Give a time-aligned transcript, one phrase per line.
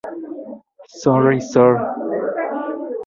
[1.01, 1.77] Sorry, Sir!